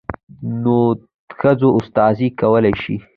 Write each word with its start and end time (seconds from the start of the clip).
نود 0.61 0.99
ښځو 1.39 1.69
استازي 1.79 2.27
کولى 2.39 2.73
شي. 2.81 2.95